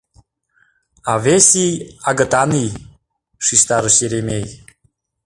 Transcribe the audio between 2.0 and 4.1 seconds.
Агытан ий!— шижтарыш